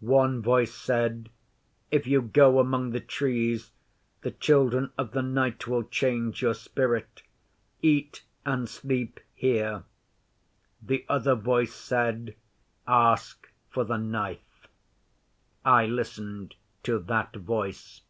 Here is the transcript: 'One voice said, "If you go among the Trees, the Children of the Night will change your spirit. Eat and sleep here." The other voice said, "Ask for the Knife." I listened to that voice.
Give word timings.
'One 0.00 0.40
voice 0.40 0.72
said, 0.72 1.28
"If 1.90 2.06
you 2.06 2.22
go 2.22 2.60
among 2.60 2.92
the 2.92 3.00
Trees, 3.00 3.72
the 4.22 4.30
Children 4.30 4.90
of 4.96 5.10
the 5.10 5.20
Night 5.20 5.66
will 5.66 5.82
change 5.84 6.40
your 6.40 6.54
spirit. 6.54 7.22
Eat 7.82 8.24
and 8.46 8.70
sleep 8.70 9.20
here." 9.34 9.82
The 10.80 11.04
other 11.10 11.34
voice 11.34 11.74
said, 11.74 12.36
"Ask 12.88 13.50
for 13.68 13.84
the 13.84 13.98
Knife." 13.98 14.66
I 15.62 15.84
listened 15.84 16.54
to 16.84 16.98
that 17.00 17.34
voice. 17.36 18.00